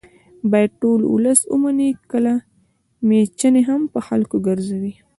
باید 0.51 0.71
ټول 0.81 0.99
ولس 1.13 1.39
ومني 1.51 1.89
که 2.09 2.17
میچنې 3.07 3.61
هم 3.69 3.81
په 3.93 3.99
خلکو 4.07 4.35
ګرځوي 4.47 4.93